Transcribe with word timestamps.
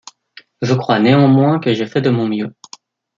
Je 0.63 0.73
crois 0.73 0.97
néanmoins 0.99 1.59
que 1.59 1.75
j’ai 1.75 1.85
fait 1.85 2.01
de 2.01 2.09
mon 2.09 2.27
mieux. 2.27 2.55